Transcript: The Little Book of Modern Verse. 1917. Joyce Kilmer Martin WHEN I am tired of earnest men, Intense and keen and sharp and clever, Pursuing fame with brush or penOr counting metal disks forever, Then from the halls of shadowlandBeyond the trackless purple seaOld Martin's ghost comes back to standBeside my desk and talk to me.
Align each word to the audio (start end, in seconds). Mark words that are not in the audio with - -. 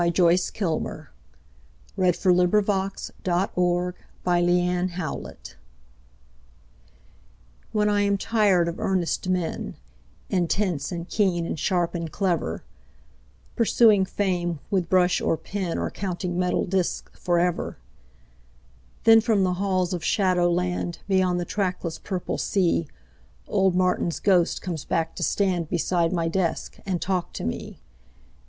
The 0.01 0.09
Little 0.19 0.79
Book 0.79 1.11
of 2.01 2.25
Modern 2.25 2.49
Verse. 2.51 3.11
1917. 3.23 4.89
Joyce 4.89 4.95
Kilmer 4.95 5.37
Martin 5.45 5.55
WHEN 7.71 7.89
I 7.89 8.01
am 8.01 8.17
tired 8.17 8.67
of 8.67 8.79
earnest 8.79 9.29
men, 9.29 9.75
Intense 10.27 10.91
and 10.91 11.07
keen 11.07 11.45
and 11.45 11.59
sharp 11.59 11.93
and 11.93 12.11
clever, 12.11 12.63
Pursuing 13.55 14.03
fame 14.05 14.57
with 14.71 14.89
brush 14.89 15.21
or 15.21 15.37
penOr 15.37 15.91
counting 15.93 16.39
metal 16.39 16.65
disks 16.65 17.19
forever, 17.19 17.77
Then 19.03 19.21
from 19.21 19.43
the 19.43 19.53
halls 19.53 19.93
of 19.93 20.01
shadowlandBeyond 20.03 21.37
the 21.37 21.45
trackless 21.45 21.99
purple 21.99 22.37
seaOld 22.39 22.87
Martin's 23.75 24.19
ghost 24.19 24.63
comes 24.63 24.83
back 24.83 25.13
to 25.15 25.21
standBeside 25.21 26.11
my 26.11 26.27
desk 26.27 26.79
and 26.87 26.99
talk 26.99 27.33
to 27.33 27.43
me. 27.43 27.81